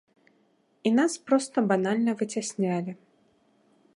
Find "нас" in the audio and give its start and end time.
0.99-1.13